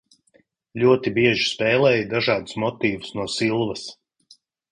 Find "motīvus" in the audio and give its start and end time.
2.65-3.13